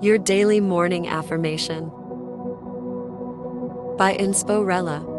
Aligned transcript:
Your 0.00 0.18
Daily 0.18 0.60
Morning 0.60 1.06
Affirmation 1.08 1.88
by 3.96 4.16
Insporella. 4.18 5.12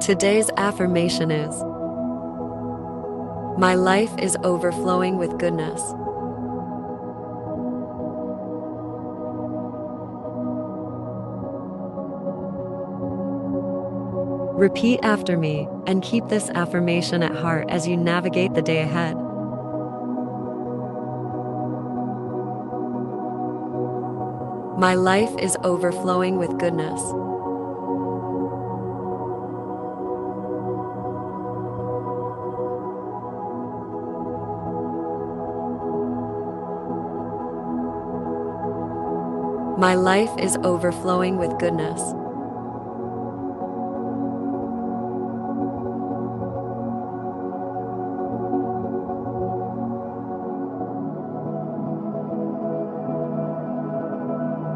Today's 0.00 0.50
affirmation 0.56 1.30
is 1.30 1.54
My 3.58 3.74
life 3.74 4.10
is 4.18 4.36
overflowing 4.42 5.18
with 5.18 5.38
goodness. 5.38 5.80
Repeat 14.56 15.00
after 15.02 15.36
me 15.36 15.68
and 15.86 16.02
keep 16.02 16.28
this 16.28 16.48
affirmation 16.48 17.22
at 17.22 17.36
heart 17.36 17.66
as 17.68 17.86
you 17.86 17.94
navigate 17.94 18.54
the 18.54 18.62
day 18.62 18.80
ahead. 18.80 19.14
My 24.78 24.94
life 24.94 25.28
is 25.38 25.58
overflowing 25.62 26.38
with 26.38 26.58
goodness. 26.58 26.98
My 39.78 39.94
life 39.94 40.30
is 40.38 40.56
overflowing 40.64 41.36
with 41.36 41.58
goodness. 41.58 42.00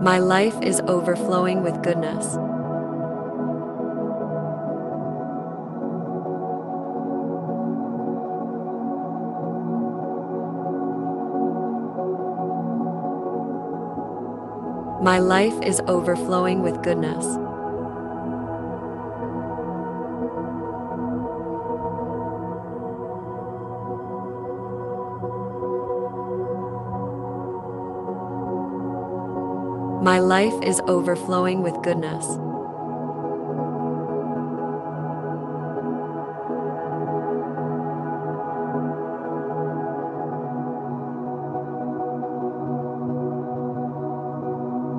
My 0.01 0.19
life 0.19 0.59
is 0.62 0.81
overflowing 0.89 1.62
with 1.62 1.83
goodness. 1.83 2.37
My 15.03 15.19
life 15.19 15.61
is 15.62 15.83
overflowing 15.87 16.62
with 16.62 16.83
goodness. 16.83 17.50
My 30.03 30.19
life 30.19 30.55
is 30.62 30.81
overflowing 30.89 31.62
with 31.62 31.75
goodness. 31.83 32.27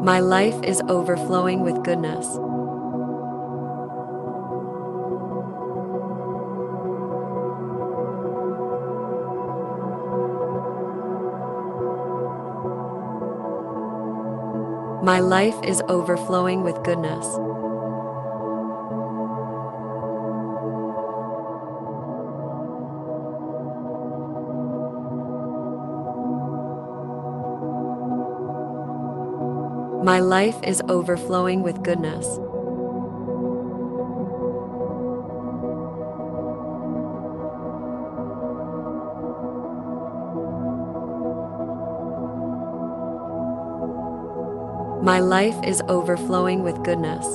My 0.06 0.20
life 0.20 0.62
is 0.64 0.84
overflowing 0.88 1.62
with 1.62 1.84
goodness. 1.84 2.38
My 15.04 15.20
life 15.20 15.56
is 15.64 15.82
overflowing 15.90 16.62
with 16.62 16.84
goodness. 16.84 17.26
My 30.04 30.20
life 30.20 30.62
is 30.64 30.84
overflowing 30.88 31.64
with 31.64 31.82
goodness. 31.82 32.38
My 45.12 45.20
life 45.20 45.62
is 45.66 45.82
overflowing 45.90 46.64
with 46.64 46.82
goodness. 46.86 47.26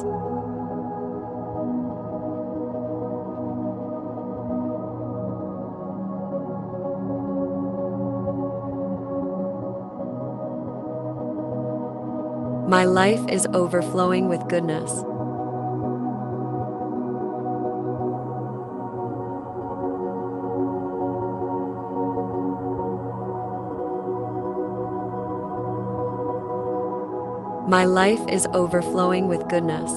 My 12.67 12.87
life 12.87 13.21
is 13.29 13.47
overflowing 13.53 14.31
with 14.31 14.49
goodness. 14.49 14.91
My 27.69 27.85
life 27.85 28.21
is 28.29 28.47
overflowing 28.55 29.27
with 29.27 29.49
goodness. 29.49 29.91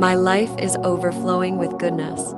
My 0.00 0.14
life 0.14 0.56
is 0.58 0.76
overflowing 0.82 1.58
with 1.58 1.76
goodness. 1.78 2.32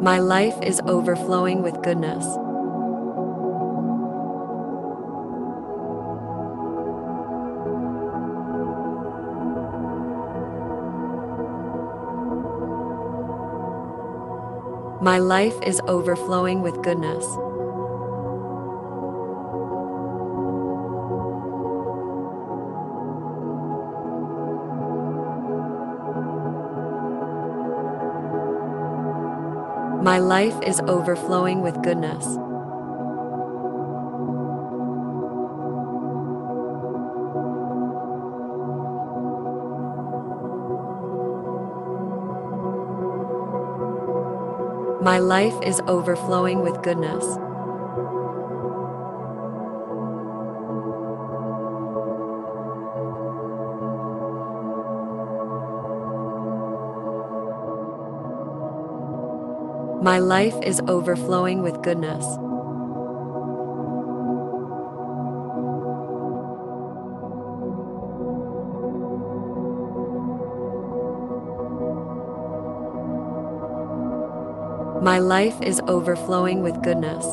My 0.00 0.18
life 0.18 0.58
is 0.62 0.80
overflowing 0.86 1.60
with 1.60 1.82
goodness. 1.82 2.24
My 15.02 15.18
life 15.18 15.60
is 15.62 15.82
overflowing 15.86 16.62
with 16.62 16.82
goodness. 16.82 17.26
My 30.02 30.18
life 30.18 30.58
is 30.62 30.80
overflowing 30.88 31.60
with 31.60 31.82
goodness. 31.82 32.24
My 45.02 45.18
life 45.18 45.54
is 45.62 45.82
overflowing 45.86 46.62
with 46.62 46.82
goodness. 46.82 47.49
My 60.02 60.18
life 60.18 60.54
is 60.62 60.80
overflowing 60.88 61.60
with 61.62 61.82
goodness. 61.82 62.24
My 75.02 75.18
life 75.18 75.60
is 75.60 75.82
overflowing 75.86 76.62
with 76.62 76.82
goodness. 76.82 77.26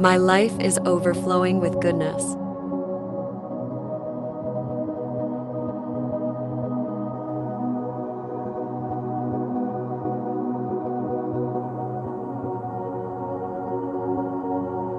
My 0.00 0.16
life 0.16 0.60
is 0.60 0.78
overflowing 0.86 1.58
with 1.58 1.80
goodness. 1.80 2.22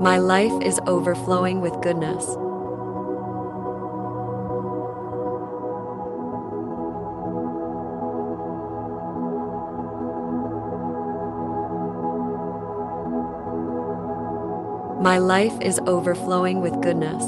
My 0.02 0.18
life 0.18 0.52
is 0.62 0.82
overflowing 0.86 1.62
with 1.62 1.80
goodness. 1.82 2.26
My 15.10 15.18
life 15.18 15.60
is 15.60 15.80
overflowing 15.88 16.62
with 16.62 16.80
goodness. 16.84 17.26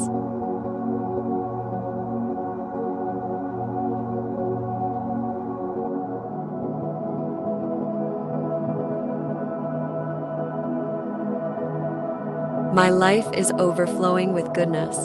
My 12.72 12.92
life 12.92 13.26
is 13.34 13.52
overflowing 13.58 14.34
with 14.34 14.54
goodness. 14.54 14.96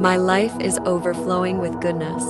My 0.00 0.16
life 0.16 0.54
is 0.60 0.78
overflowing 0.86 1.58
with 1.58 1.80
goodness. 1.80 2.22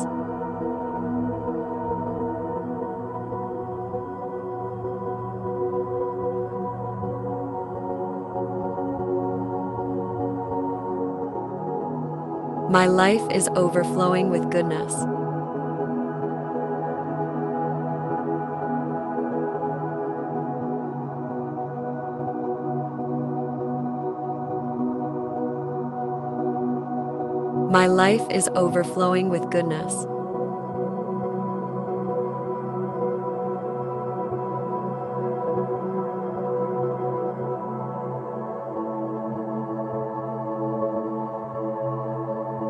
My 12.70 12.86
life 12.86 13.30
is 13.30 13.48
overflowing 13.54 14.30
with 14.30 14.50
goodness. 14.50 15.17
My 27.68 27.86
life 27.86 28.26
is 28.30 28.48
overflowing 28.54 29.28
with 29.28 29.50
goodness. 29.50 29.92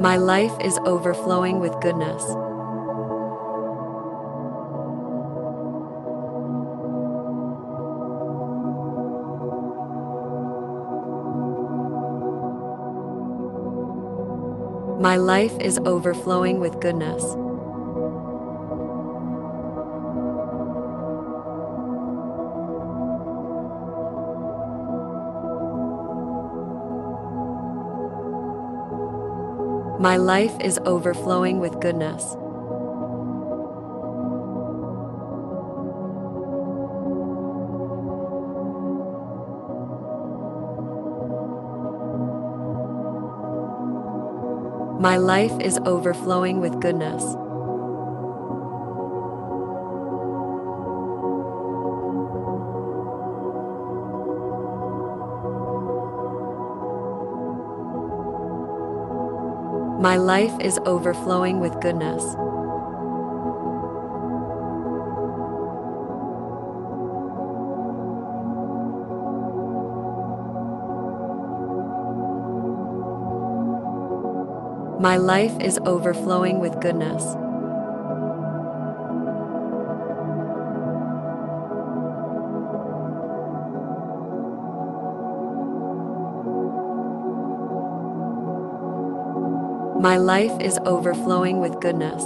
My 0.00 0.16
life 0.16 0.52
is 0.60 0.76
overflowing 0.84 1.60
with 1.60 1.80
goodness. 1.80 2.47
My 15.00 15.16
life 15.16 15.56
is 15.60 15.78
overflowing 15.86 16.58
with 16.58 16.80
goodness. 16.80 17.22
My 30.00 30.16
life 30.16 30.58
is 30.60 30.80
overflowing 30.84 31.60
with 31.60 31.78
goodness. 31.80 32.36
My 44.98 45.16
life 45.16 45.52
is 45.60 45.78
overflowing 45.86 46.58
with 46.58 46.80
goodness. 46.80 47.22
My 60.02 60.16
life 60.16 60.58
is 60.58 60.80
overflowing 60.84 61.60
with 61.60 61.80
goodness. 61.80 62.24
My 75.00 75.16
life 75.16 75.60
is 75.60 75.78
overflowing 75.86 76.58
with 76.58 76.80
goodness. 76.80 77.22
My 90.02 90.16
life 90.16 90.60
is 90.60 90.80
overflowing 90.84 91.60
with 91.60 91.78
goodness. 91.80 92.24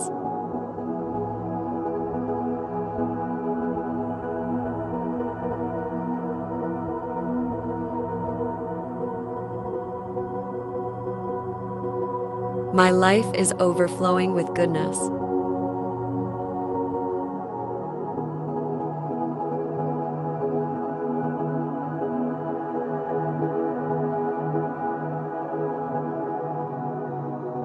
My 12.74 12.90
life 12.90 13.26
is 13.34 13.52
overflowing 13.58 14.32
with 14.32 14.46
goodness. 14.54 14.96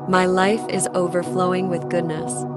My 0.10 0.26
life 0.26 0.68
is 0.68 0.90
overflowing 0.94 1.70
with 1.70 1.90
goodness. 1.90 2.57